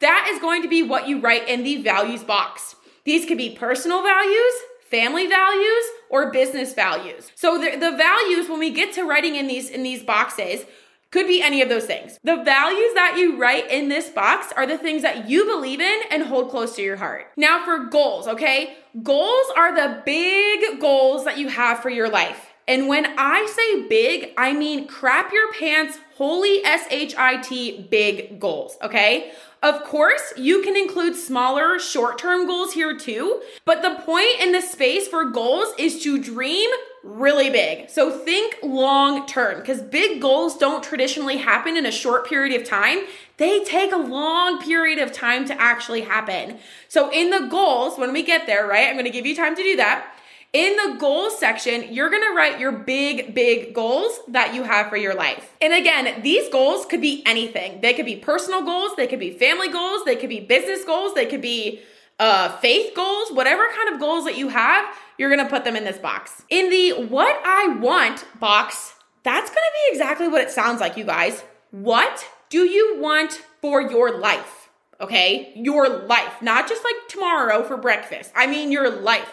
that 0.00 0.28
is 0.32 0.40
going 0.40 0.62
to 0.62 0.68
be 0.68 0.82
what 0.82 1.08
you 1.08 1.20
write 1.20 1.48
in 1.48 1.62
the 1.62 1.80
values 1.80 2.24
box. 2.24 2.74
These 3.04 3.26
could 3.26 3.38
be 3.38 3.54
personal 3.54 4.02
values, 4.02 4.52
family 4.82 5.26
values, 5.26 5.84
or 6.10 6.30
business 6.30 6.74
values. 6.74 7.32
So 7.34 7.58
the, 7.58 7.76
the 7.76 7.96
values 7.96 8.48
when 8.48 8.58
we 8.58 8.70
get 8.70 8.92
to 8.94 9.04
writing 9.04 9.36
in 9.36 9.46
these 9.46 9.70
in 9.70 9.82
these 9.82 10.02
boxes, 10.02 10.64
could 11.12 11.28
be 11.28 11.42
any 11.42 11.62
of 11.62 11.68
those 11.68 11.84
things. 11.84 12.18
The 12.24 12.42
values 12.42 12.94
that 12.94 13.16
you 13.18 13.38
write 13.38 13.70
in 13.70 13.88
this 13.88 14.08
box 14.08 14.52
are 14.56 14.66
the 14.66 14.78
things 14.78 15.02
that 15.02 15.28
you 15.28 15.44
believe 15.44 15.80
in 15.80 16.00
and 16.10 16.24
hold 16.24 16.50
close 16.50 16.74
to 16.76 16.82
your 16.82 16.96
heart. 16.96 17.26
Now, 17.36 17.64
for 17.64 17.84
goals, 17.84 18.26
okay? 18.26 18.76
Goals 19.02 19.46
are 19.56 19.74
the 19.74 20.02
big 20.04 20.80
goals 20.80 21.24
that 21.24 21.38
you 21.38 21.48
have 21.48 21.80
for 21.80 21.90
your 21.90 22.08
life. 22.08 22.51
And 22.68 22.88
when 22.88 23.06
I 23.18 23.46
say 23.46 23.88
big, 23.88 24.32
I 24.36 24.52
mean 24.52 24.86
crap 24.86 25.32
your 25.32 25.52
pants, 25.52 25.98
holy 26.14 26.64
S 26.64 26.86
H 26.90 27.14
I 27.16 27.36
T, 27.38 27.86
big 27.90 28.38
goals, 28.38 28.76
okay? 28.82 29.32
Of 29.62 29.84
course, 29.84 30.32
you 30.36 30.62
can 30.62 30.76
include 30.76 31.14
smaller 31.14 31.78
short 31.78 32.18
term 32.18 32.46
goals 32.46 32.72
here 32.72 32.96
too, 32.98 33.42
but 33.64 33.82
the 33.82 34.02
point 34.04 34.40
in 34.40 34.52
the 34.52 34.60
space 34.60 35.06
for 35.06 35.24
goals 35.24 35.72
is 35.78 36.02
to 36.02 36.20
dream 36.20 36.68
really 37.04 37.50
big. 37.50 37.90
So 37.90 38.10
think 38.10 38.56
long 38.62 39.26
term 39.26 39.60
because 39.60 39.80
big 39.80 40.20
goals 40.20 40.56
don't 40.56 40.84
traditionally 40.84 41.38
happen 41.38 41.76
in 41.76 41.86
a 41.86 41.92
short 41.92 42.28
period 42.28 42.60
of 42.60 42.66
time. 42.66 43.00
They 43.38 43.64
take 43.64 43.92
a 43.92 43.96
long 43.96 44.62
period 44.62 45.00
of 45.00 45.12
time 45.12 45.44
to 45.46 45.60
actually 45.60 46.02
happen. 46.02 46.58
So 46.88 47.10
in 47.10 47.30
the 47.30 47.48
goals, 47.48 47.98
when 47.98 48.12
we 48.12 48.22
get 48.22 48.46
there, 48.46 48.66
right, 48.66 48.88
I'm 48.88 48.94
to 49.04 49.10
give 49.10 49.26
you 49.26 49.34
time 49.34 49.56
to 49.56 49.62
do 49.62 49.76
that. 49.76 50.14
In 50.52 50.76
the 50.76 50.96
goals 50.98 51.38
section, 51.38 51.94
you're 51.94 52.10
gonna 52.10 52.34
write 52.36 52.60
your 52.60 52.72
big, 52.72 53.34
big 53.34 53.74
goals 53.74 54.20
that 54.28 54.54
you 54.54 54.64
have 54.64 54.90
for 54.90 54.98
your 54.98 55.14
life. 55.14 55.50
And 55.62 55.72
again, 55.72 56.20
these 56.22 56.50
goals 56.50 56.84
could 56.84 57.00
be 57.00 57.22
anything. 57.24 57.80
They 57.80 57.94
could 57.94 58.04
be 58.04 58.16
personal 58.16 58.62
goals, 58.62 58.92
they 58.96 59.06
could 59.06 59.18
be 59.18 59.30
family 59.30 59.68
goals, 59.68 60.04
they 60.04 60.14
could 60.14 60.28
be 60.28 60.40
business 60.40 60.84
goals, 60.84 61.14
they 61.14 61.24
could 61.24 61.40
be 61.40 61.80
uh, 62.20 62.50
faith 62.58 62.94
goals, 62.94 63.32
whatever 63.32 63.66
kind 63.74 63.94
of 63.94 64.00
goals 64.00 64.24
that 64.26 64.36
you 64.36 64.48
have, 64.48 64.84
you're 65.16 65.30
gonna 65.30 65.48
put 65.48 65.64
them 65.64 65.74
in 65.74 65.84
this 65.84 65.96
box. 65.96 66.42
In 66.50 66.68
the 66.68 67.06
what 67.06 67.40
I 67.44 67.78
want 67.80 68.26
box, 68.38 68.94
that's 69.22 69.48
gonna 69.48 69.60
be 69.60 69.92
exactly 69.92 70.28
what 70.28 70.42
it 70.42 70.50
sounds 70.50 70.80
like, 70.80 70.98
you 70.98 71.04
guys. 71.04 71.42
What 71.70 72.26
do 72.50 72.66
you 72.66 73.00
want 73.00 73.40
for 73.62 73.80
your 73.80 74.18
life? 74.18 74.68
Okay, 75.00 75.52
your 75.56 75.88
life, 75.88 76.42
not 76.42 76.68
just 76.68 76.84
like 76.84 77.08
tomorrow 77.08 77.64
for 77.64 77.78
breakfast. 77.78 78.30
I 78.36 78.46
mean, 78.46 78.70
your 78.70 78.90
life. 78.90 79.32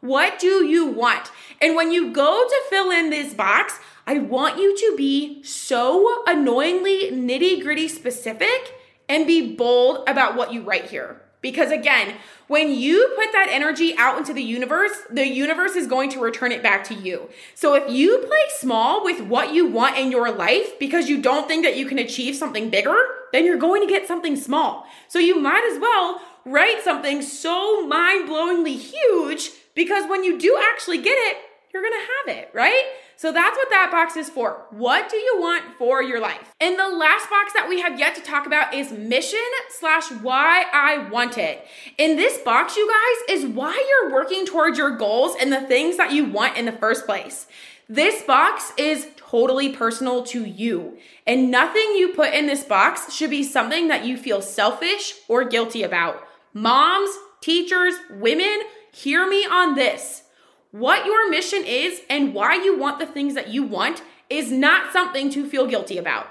What 0.00 0.38
do 0.38 0.64
you 0.64 0.86
want? 0.86 1.30
And 1.60 1.76
when 1.76 1.92
you 1.92 2.10
go 2.10 2.46
to 2.48 2.62
fill 2.70 2.90
in 2.90 3.10
this 3.10 3.34
box, 3.34 3.78
I 4.06 4.18
want 4.18 4.58
you 4.58 4.76
to 4.76 4.96
be 4.96 5.42
so 5.42 6.22
annoyingly 6.26 7.10
nitty 7.12 7.62
gritty 7.62 7.86
specific 7.86 8.74
and 9.08 9.26
be 9.26 9.54
bold 9.54 10.08
about 10.08 10.36
what 10.36 10.52
you 10.52 10.62
write 10.62 10.86
here. 10.86 11.20
Because 11.42 11.70
again, 11.70 12.16
when 12.48 12.70
you 12.70 13.12
put 13.16 13.32
that 13.32 13.48
energy 13.50 13.94
out 13.96 14.18
into 14.18 14.32
the 14.32 14.42
universe, 14.42 14.92
the 15.10 15.26
universe 15.26 15.74
is 15.74 15.86
going 15.86 16.10
to 16.10 16.20
return 16.20 16.52
it 16.52 16.62
back 16.62 16.84
to 16.84 16.94
you. 16.94 17.30
So 17.54 17.74
if 17.74 17.90
you 17.90 18.18
play 18.18 18.44
small 18.58 19.04
with 19.04 19.22
what 19.22 19.54
you 19.54 19.66
want 19.66 19.96
in 19.96 20.10
your 20.10 20.30
life 20.30 20.78
because 20.78 21.08
you 21.08 21.22
don't 21.22 21.48
think 21.48 21.64
that 21.64 21.76
you 21.76 21.86
can 21.86 21.98
achieve 21.98 22.36
something 22.36 22.68
bigger, 22.68 22.96
then 23.32 23.44
you're 23.44 23.56
going 23.56 23.86
to 23.86 23.92
get 23.92 24.06
something 24.06 24.36
small. 24.36 24.86
So 25.08 25.18
you 25.18 25.38
might 25.40 25.70
as 25.72 25.80
well 25.80 26.20
write 26.44 26.82
something 26.82 27.22
so 27.22 27.86
mind 27.86 28.28
blowingly 28.28 28.76
huge 28.76 29.50
because 29.74 30.08
when 30.08 30.24
you 30.24 30.38
do 30.38 30.58
actually 30.72 30.98
get 30.98 31.16
it, 31.16 31.36
you're 31.72 31.82
gonna 31.82 31.96
have 31.96 32.36
it, 32.36 32.50
right? 32.52 32.84
So 33.16 33.32
that's 33.32 33.56
what 33.56 33.68
that 33.70 33.90
box 33.92 34.16
is 34.16 34.30
for. 34.30 34.66
What 34.70 35.08
do 35.10 35.16
you 35.16 35.36
want 35.38 35.76
for 35.78 36.02
your 36.02 36.20
life? 36.20 36.54
And 36.58 36.78
the 36.78 36.88
last 36.88 37.28
box 37.28 37.52
that 37.52 37.68
we 37.68 37.80
have 37.80 37.98
yet 37.98 38.14
to 38.16 38.22
talk 38.22 38.46
about 38.46 38.74
is 38.74 38.90
mission 38.92 39.38
slash 39.78 40.10
why 40.10 40.64
I 40.72 41.08
want 41.10 41.36
it. 41.38 41.66
In 41.98 42.16
this 42.16 42.38
box, 42.38 42.76
you 42.76 42.88
guys, 42.88 43.38
is 43.38 43.46
why 43.46 43.72
you're 43.88 44.12
working 44.12 44.46
towards 44.46 44.78
your 44.78 44.96
goals 44.96 45.36
and 45.38 45.52
the 45.52 45.60
things 45.60 45.96
that 45.98 46.12
you 46.12 46.24
want 46.24 46.56
in 46.56 46.64
the 46.64 46.72
first 46.72 47.04
place. 47.04 47.46
This 47.90 48.22
box 48.22 48.72
is 48.76 49.08
totally 49.16 49.68
personal 49.70 50.22
to 50.26 50.44
you. 50.44 50.96
And 51.26 51.50
nothing 51.50 51.94
you 51.96 52.14
put 52.14 52.32
in 52.32 52.46
this 52.46 52.64
box 52.64 53.12
should 53.12 53.30
be 53.30 53.42
something 53.42 53.88
that 53.88 54.06
you 54.06 54.16
feel 54.16 54.40
selfish 54.42 55.14
or 55.28 55.44
guilty 55.44 55.82
about. 55.82 56.26
Moms, 56.54 57.10
teachers, 57.40 57.94
women, 58.10 58.60
hear 58.92 59.28
me 59.28 59.44
on 59.46 59.74
this. 59.74 60.24
What 60.70 61.04
your 61.04 61.28
mission 61.30 61.64
is 61.64 62.00
and 62.08 62.32
why 62.32 62.54
you 62.54 62.78
want 62.78 62.98
the 62.98 63.06
things 63.06 63.34
that 63.34 63.48
you 63.48 63.62
want 63.62 64.02
is 64.28 64.52
not 64.52 64.92
something 64.92 65.30
to 65.30 65.48
feel 65.48 65.66
guilty 65.66 65.98
about. 65.98 66.28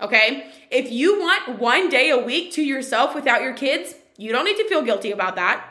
Okay? 0.00 0.50
If 0.70 0.90
you 0.90 1.18
want 1.18 1.58
one 1.58 1.88
day 1.88 2.10
a 2.10 2.18
week 2.18 2.52
to 2.52 2.62
yourself 2.62 3.14
without 3.14 3.42
your 3.42 3.52
kids, 3.52 3.94
you 4.16 4.32
don't 4.32 4.44
need 4.44 4.56
to 4.56 4.68
feel 4.68 4.82
guilty 4.82 5.10
about 5.10 5.36
that. 5.36 5.66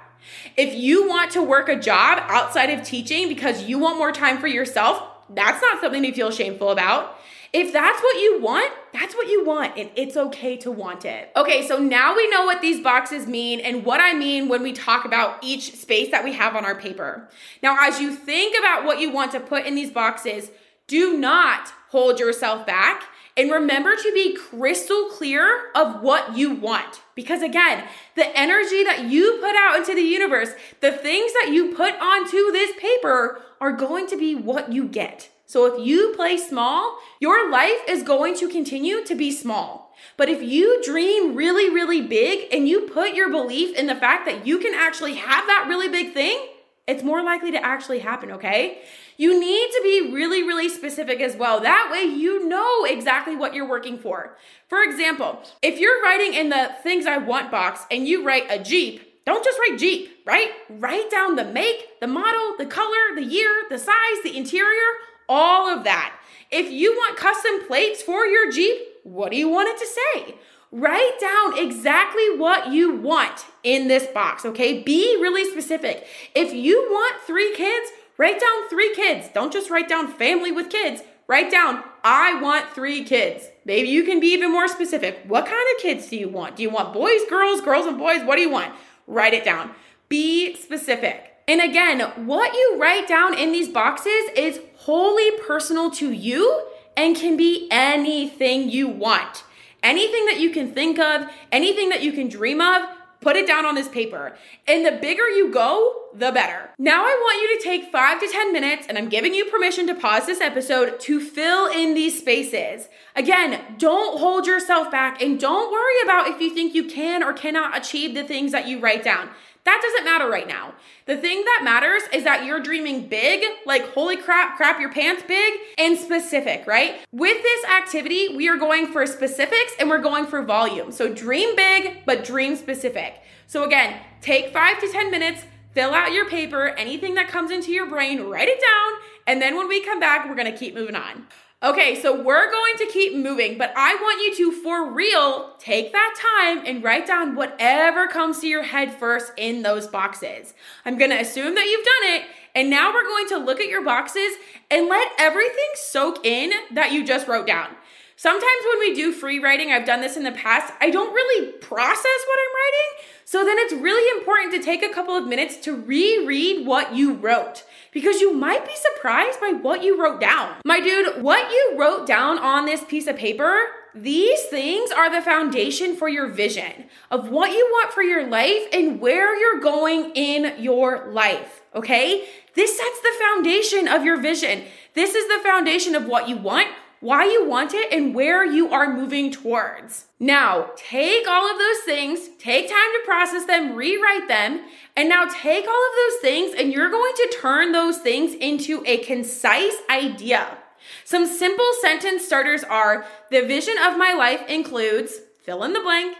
If 0.58 0.75
you 0.75 1.08
want 1.08 1.31
to 1.31 1.41
work 1.41 1.69
a 1.69 1.79
job 1.79 2.19
outside 2.27 2.69
of 2.69 2.84
teaching 2.84 3.29
because 3.29 3.63
you 3.63 3.79
want 3.79 3.98
more 3.98 4.12
time 4.12 4.38
for 4.38 4.48
yourself, 4.48 5.01
that's 5.29 5.62
not 5.62 5.79
something 5.79 6.03
to 6.03 6.12
feel 6.12 6.31
shameful 6.31 6.72
about. 6.72 7.17
If 7.51 7.74
that's 7.74 8.00
what 8.01 8.15
you 8.22 8.41
want, 8.41 8.72
that's 8.94 9.15
what 9.15 9.27
you 9.27 9.44
want, 9.44 9.75
and 9.77 9.89
it's 9.96 10.15
okay 10.15 10.56
to 10.58 10.70
want 10.70 11.03
it. 11.03 11.32
Okay, 11.36 11.68
so 11.68 11.79
now 11.79 12.15
we 12.15 12.29
know 12.29 12.46
what 12.46 12.62
these 12.62 12.79
boxes 12.79 13.25
mean 13.25 13.60
and 13.60 13.84
what 13.84 14.00
I 14.00 14.13
mean 14.13 14.50
when 14.50 14.62
we 14.62 14.72
talk 14.72 15.03
about 15.03 15.44
each 15.44 15.75
space 15.75 16.12
that 16.12 16.24
we 16.24 16.34
have 16.34 16.56
on 16.56 16.63
our 16.63 16.75
paper. 16.75 17.27
Now, 17.63 17.77
as 17.79 18.00
you 18.00 18.15
think 18.15 18.56
about 18.58 18.86
what 18.86 19.00
you 19.00 19.12
want 19.12 19.32
to 19.32 19.39
put 19.39 19.65
in 19.65 19.74
these 19.74 19.89
boxes, 19.89 20.51
do 20.88 21.18
not 21.18 21.70
hold 21.89 22.20
yourself 22.20 22.68
back 22.68 23.03
and 23.36 23.51
remember 23.51 23.96
to 23.96 24.12
be 24.13 24.36
crystal 24.36 25.10
clear 25.10 25.72
of 25.74 26.01
what 26.01 26.38
you 26.38 26.53
want. 26.53 27.01
Because 27.15 27.41
again, 27.41 27.84
the 28.15 28.38
energy 28.38 28.84
that 28.84 29.06
you 29.10 29.38
put 29.39 29.56
out 29.56 29.77
into 29.77 29.96
the 29.96 30.01
universe, 30.01 30.50
the 30.82 30.91
things 30.91 31.32
that 31.34 31.51
you 31.51 31.74
put 31.74 31.96
onto 31.96 32.51
this 32.51 32.72
paper 32.77 33.41
are 33.62 33.72
going 33.72 34.08
to 34.08 34.18
be 34.18 34.36
what 34.36 34.72
you 34.72 34.88
get. 34.88 35.29
So 35.50 35.65
if 35.65 35.84
you 35.84 36.13
play 36.15 36.38
small, 36.38 37.00
your 37.20 37.50
life 37.50 37.79
is 37.88 38.03
going 38.03 38.38
to 38.38 38.48
continue 38.48 39.03
to 39.03 39.15
be 39.15 39.32
small. 39.32 39.91
But 40.15 40.29
if 40.29 40.44
you 40.44 40.79
dream 40.84 41.34
really, 41.34 41.74
really 41.74 42.03
big 42.03 42.53
and 42.53 42.70
you 42.70 42.82
put 42.82 43.15
your 43.15 43.32
belief 43.32 43.75
in 43.75 43.88
the 43.88 43.96
fact 43.96 44.27
that 44.27 44.46
you 44.46 44.60
can 44.60 44.75
actually 44.75 45.15
have 45.15 45.48
that 45.48 45.65
really 45.68 45.89
big 45.89 46.13
thing, 46.13 46.39
it's 46.86 47.01
more 47.01 47.24
likely 47.24 47.50
to 47.50 47.65
actually 47.65 47.98
happen, 47.98 48.29
okay? 48.34 48.84
You 49.18 49.39
need 49.39 49.72
to 49.72 49.82
be 49.82 50.12
really, 50.13 50.44
really 50.44 50.70
specific 50.70 51.20
as 51.20 51.36
well. 51.36 51.62
That 51.62 51.89
way 51.91 52.03
you 52.03 52.48
know 52.48 52.86
exactly 52.86 53.36
what 53.36 53.56
you're 53.56 53.68
working 53.68 53.98
for. 53.98 54.38
For 54.68 54.84
example, 54.84 55.41
if 55.63 55.79
you're 55.79 56.00
writing 56.03 56.36
in 56.36 56.50
the 56.50 56.75
things 56.84 57.08
I 57.08 57.18
want 57.18 57.50
box 57.50 57.88
and 57.89 58.08
you 58.08 58.24
write 58.24 58.46
a 58.51 58.63
Jeep, 58.63 59.09
don't 59.25 59.43
just 59.43 59.59
write 59.59 59.77
Jeep, 59.77 60.23
right? 60.25 60.49
Write 60.69 61.09
down 61.11 61.35
the 61.35 61.45
make, 61.45 61.99
the 61.99 62.07
model, 62.07 62.55
the 62.57 62.65
color, 62.65 63.15
the 63.15 63.23
year, 63.23 63.63
the 63.69 63.77
size, 63.77 64.23
the 64.23 64.35
interior, 64.35 64.91
all 65.27 65.67
of 65.67 65.83
that. 65.83 66.15
If 66.51 66.71
you 66.71 66.93
want 66.93 67.17
custom 67.17 67.67
plates 67.67 68.01
for 68.01 68.25
your 68.25 68.51
Jeep, 68.51 68.77
what 69.03 69.31
do 69.31 69.38
you 69.38 69.49
want 69.49 69.69
it 69.69 69.77
to 69.79 69.85
say? 69.85 70.35
Write 70.71 71.19
down 71.19 71.57
exactly 71.57 72.38
what 72.38 72.71
you 72.71 72.95
want 72.95 73.45
in 73.63 73.88
this 73.88 74.05
box, 74.07 74.45
okay? 74.45 74.83
Be 74.83 75.17
really 75.19 75.49
specific. 75.49 76.05
If 76.35 76.53
you 76.53 76.88
want 76.89 77.21
three 77.25 77.55
kids, 77.55 77.91
write 78.17 78.39
down 78.39 78.69
three 78.69 78.93
kids. 78.95 79.29
Don't 79.33 79.51
just 79.51 79.69
write 79.69 79.89
down 79.89 80.07
family 80.07 80.51
with 80.51 80.69
kids. 80.69 81.01
Write 81.27 81.51
down, 81.51 81.83
I 82.03 82.41
want 82.41 82.73
three 82.73 83.03
kids. 83.03 83.45
Maybe 83.65 83.89
you 83.89 84.03
can 84.03 84.19
be 84.19 84.33
even 84.33 84.51
more 84.51 84.67
specific. 84.67 85.21
What 85.27 85.45
kind 85.45 85.67
of 85.75 85.81
kids 85.81 86.07
do 86.07 86.17
you 86.17 86.29
want? 86.29 86.55
Do 86.55 86.63
you 86.63 86.71
want 86.71 86.93
boys, 86.93 87.21
girls, 87.29 87.61
girls, 87.61 87.85
and 87.85 87.99
boys? 87.99 88.23
What 88.23 88.35
do 88.35 88.41
you 88.41 88.49
want? 88.49 88.73
Write 89.10 89.34
it 89.34 89.44
down. 89.44 89.72
Be 90.08 90.56
specific. 90.56 91.34
And 91.48 91.62
again, 91.62 92.00
what 92.28 92.54
you 92.54 92.78
write 92.80 93.08
down 93.08 93.38
in 93.38 93.51
these 93.51 93.68
boxes 93.68 94.30
is 94.36 94.62
wholly 94.75 95.32
personal 95.46 95.89
to 95.92 96.12
you 96.12 96.68
and 96.96 97.16
can 97.16 97.36
be 97.36 97.68
anything 97.72 98.70
you 98.70 98.88
want. 98.88 99.44
Anything 99.82 100.25
that 100.28 100.39
you 100.39 100.51
can 100.51 100.74
think 100.74 101.00
of, 101.00 101.25
anything 101.51 101.89
that 101.89 102.04
you 102.04 102.12
can 102.12 102.28
dream 102.28 102.62
of, 102.62 102.84
put 103.21 103.35
it 103.35 103.47
down 103.47 103.65
on 103.65 103.75
this 103.75 103.88
paper. 103.88 104.35
And 104.67 104.85
the 104.85 104.91
bigger 104.91 105.27
you 105.27 105.51
go, 105.51 105.95
the 106.13 106.31
better. 106.31 106.69
Now 106.77 107.03
I 107.03 107.17
want 107.21 107.41
you 107.41 107.57
to 107.57 107.63
take 107.63 107.91
five 107.91 108.19
to 108.19 108.27
10 108.27 108.53
minutes, 108.53 108.88
and 108.88 108.97
I'm 108.97 109.09
giving 109.09 109.33
you 109.33 109.45
permission 109.45 109.88
to 109.88 109.95
pause 109.95 110.25
this 110.25 110.41
episode 110.41 110.99
to 111.01 111.19
fill 111.19 111.67
in 111.67 111.93
these 111.93 112.17
spaces. 112.17 112.88
Again, 113.15 113.61
don't 113.77 114.19
hold 114.19 114.47
yourself 114.47 114.89
back 114.89 115.21
and 115.21 115.39
don't 115.39 115.71
worry 115.71 116.01
about 116.03 116.27
if 116.27 116.41
you 116.41 116.53
think 116.53 116.73
you 116.73 116.85
can 116.85 117.21
or 117.21 117.33
cannot 117.33 117.77
achieve 117.77 118.15
the 118.15 118.23
things 118.23 118.51
that 118.51 118.67
you 118.67 118.79
write 118.79 119.03
down. 119.03 119.29
That 119.69 119.81
doesn't 119.83 120.03
matter 120.03 120.27
right 120.27 120.47
now. 120.47 120.73
The 121.05 121.15
thing 121.15 121.45
that 121.45 121.61
matters 121.63 122.01
is 122.11 122.23
that 122.23 122.43
you're 122.43 122.59
dreaming 122.59 123.07
big, 123.07 123.45
like 123.67 123.93
holy 123.93 124.17
crap, 124.17 124.57
crap 124.57 124.79
your 124.79 124.91
pants 124.91 125.21
big, 125.27 125.53
and 125.77 125.95
specific, 125.95 126.65
right? 126.65 127.01
With 127.11 127.43
this 127.43 127.65
activity, 127.65 128.35
we 128.35 128.49
are 128.49 128.57
going 128.57 128.91
for 128.91 129.05
specifics 129.05 129.73
and 129.77 129.88
we're 129.88 130.01
going 130.01 130.25
for 130.25 130.41
volume. 130.41 130.91
So 130.91 131.13
dream 131.13 131.55
big, 131.55 132.03
but 132.07 132.23
dream 132.23 132.55
specific. 132.55 133.21
So 133.45 133.63
again, 133.63 134.01
take 134.21 134.51
five 134.51 134.79
to 134.79 134.91
10 134.91 135.11
minutes, 135.11 135.43
fill 135.75 135.93
out 135.93 136.13
your 136.13 136.27
paper, 136.27 136.69
anything 136.69 137.13
that 137.13 137.27
comes 137.27 137.51
into 137.51 137.71
your 137.71 137.88
brain, 137.88 138.23
write 138.23 138.47
it 138.47 138.59
down, 138.59 138.99
and 139.27 139.39
then 139.39 139.55
when 139.55 139.67
we 139.67 139.85
come 139.85 139.99
back, 139.99 140.27
we're 140.27 140.33
gonna 140.33 140.51
keep 140.57 140.73
moving 140.73 140.95
on. 140.95 141.27
Okay, 141.62 142.01
so 142.01 142.16
we're 142.16 142.50
going 142.50 142.78
to 142.78 142.86
keep 142.86 143.13
moving, 143.18 143.58
but 143.58 143.74
I 143.75 143.94
want 143.96 144.22
you 144.22 144.34
to, 144.38 144.62
for 144.63 144.89
real, 144.94 145.56
take 145.60 145.92
that 145.92 146.16
time 146.46 146.66
and 146.66 146.82
write 146.82 147.06
down 147.06 147.36
whatever 147.36 148.08
comes 148.08 148.39
to 148.39 148.48
your 148.48 148.63
head 148.63 148.94
first 148.94 149.34
in 149.36 149.62
those 149.62 149.86
boxes. 149.86 150.54
I'm 150.86 150.98
gonna 150.98 151.16
assume 151.16 151.56
that 151.56 151.66
you've 151.66 151.84
done 151.84 152.13
it, 152.16 152.28
and 152.56 152.70
now 152.70 152.94
we're 152.94 153.04
going 153.04 153.28
to 153.28 153.38
look 153.39 153.60
at 153.60 153.68
your 153.68 153.84
boxes 153.84 154.38
and 154.72 154.88
let 154.88 155.12
everything 155.20 155.70
soak 155.75 156.25
in 156.25 156.51
that 156.72 156.94
you 156.94 157.06
just 157.06 157.28
wrote 157.28 157.48
down. 157.48 157.75
Sometimes 158.21 158.65
when 158.65 158.79
we 158.79 158.95
do 158.95 159.13
free 159.13 159.39
writing, 159.39 159.71
I've 159.71 159.85
done 159.85 160.01
this 160.01 160.17
in 160.17 160.23
the 160.23 160.33
past, 160.33 160.73
I 160.81 160.89
don't 160.89 161.13
really 161.13 161.53
process 161.53 161.95
what 162.27 162.39
I'm 162.41 162.53
writing. 162.53 163.07
So 163.23 163.45
then 163.45 163.55
it's 163.59 163.71
really 163.71 164.19
important 164.19 164.51
to 164.55 164.61
take 164.61 164.83
a 164.83 164.93
couple 164.93 165.15
of 165.15 165.25
minutes 165.25 165.55
to 165.63 165.73
reread 165.73 166.67
what 166.67 166.93
you 166.93 167.13
wrote 167.13 167.63
because 167.93 168.19
you 168.19 168.33
might 168.33 168.65
be 168.65 168.75
surprised 168.75 169.39
by 169.39 169.53
what 169.61 169.85
you 169.85 169.97
wrote 169.97 170.19
down. 170.19 170.55
My 170.65 170.81
dude, 170.81 171.23
what 171.23 171.49
you 171.49 171.75
wrote 171.77 172.05
down 172.05 172.38
on 172.39 172.65
this 172.65 172.83
piece 172.83 173.07
of 173.07 173.15
paper, 173.15 173.57
these 173.95 174.43
things 174.47 174.91
are 174.91 175.09
the 175.09 175.21
foundation 175.21 175.95
for 175.95 176.09
your 176.09 176.27
vision 176.27 176.89
of 177.09 177.29
what 177.29 177.53
you 177.53 177.65
want 177.71 177.93
for 177.93 178.03
your 178.03 178.27
life 178.27 178.63
and 178.73 178.99
where 178.99 179.33
you're 179.39 179.61
going 179.61 180.11
in 180.13 180.61
your 180.61 181.09
life. 181.13 181.61
Okay? 181.73 182.27
This 182.53 182.77
sets 182.77 182.99
the 182.99 183.13
foundation 183.17 183.88
of 183.88 184.03
your 184.03 184.19
vision. 184.19 184.65
This 184.93 185.15
is 185.15 185.25
the 185.29 185.41
foundation 185.41 185.95
of 185.95 186.05
what 186.05 186.27
you 186.27 186.35
want, 186.35 186.67
why 187.01 187.25
you 187.25 187.48
want 187.48 187.74
it, 187.74 187.91
and 187.94 188.13
where 188.13 188.46
you 188.46 188.70
are 188.74 188.94
moving 188.94 189.32
towards. 189.32 190.06
Now, 190.20 190.72
take 190.75 191.27
all 191.27 191.50
of 191.50 191.58
those 191.58 191.79
things, 191.86 192.29
take 192.38 192.68
time 192.68 192.77
to 192.77 193.01
process 193.06 193.46
them, 193.46 193.75
rewrite 193.75 194.27
them, 194.27 194.62
and 194.98 195.08
now 195.08 195.25
take 195.25 195.65
all 195.65 195.88
of 195.88 195.96
those 195.96 196.22
things 196.22 196.53
and 196.58 196.74
you're 196.74 196.89
going 196.89 197.13
to 197.15 197.38
turn 197.39 197.72
those 197.72 198.00
things 198.00 198.34
into 198.34 198.84
a 198.86 198.98
concise 198.98 199.75
idea. 199.89 200.58
Some 201.06 201.25
simple 201.25 201.70
sentence 201.82 202.25
starters 202.25 202.63
are 202.65 203.06
the 203.32 203.46
vision 203.46 203.75
of 203.82 203.98
my 203.98 204.13
life 204.13 204.41
includes 204.50 205.20
fill 205.41 205.63
in 205.63 205.74
the 205.74 205.79
blank. 205.79 206.18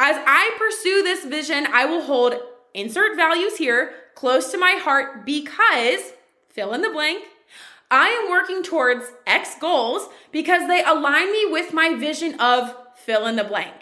As 0.00 0.16
I 0.26 0.54
pursue 0.58 1.02
this 1.02 1.24
vision, 1.24 1.66
I 1.72 1.84
will 1.84 2.02
hold 2.02 2.34
insert 2.74 3.16
values 3.16 3.56
here 3.56 3.92
close 4.14 4.50
to 4.50 4.58
my 4.58 4.72
heart 4.72 5.24
because 5.24 6.12
fill 6.48 6.74
in 6.74 6.82
the 6.82 6.90
blank. 6.90 7.24
I 7.90 8.08
am 8.08 8.30
working 8.30 8.62
towards 8.62 9.06
X 9.26 9.56
goals 9.58 10.08
because 10.30 10.68
they 10.68 10.84
align 10.84 11.32
me 11.32 11.46
with 11.50 11.72
my 11.72 11.94
vision 11.94 12.38
of 12.40 12.74
fill 12.94 13.26
in 13.26 13.36
the 13.36 13.44
blank. 13.44 13.74